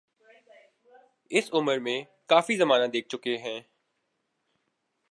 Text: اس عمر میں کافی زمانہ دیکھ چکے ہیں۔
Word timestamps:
اس 1.31 1.49
عمر 1.53 1.79
میں 1.79 2.01
کافی 2.27 2.55
زمانہ 2.55 2.85
دیکھ 2.85 3.07
چکے 3.09 3.37
ہیں۔ 3.37 3.59